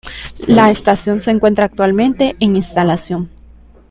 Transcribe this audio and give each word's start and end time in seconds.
La 0.47 0.71
estación 0.71 1.21
se 1.21 1.29
encuentra 1.29 1.65
actualmente 1.65 2.35
en 2.39 2.55
instalación. 2.55 3.29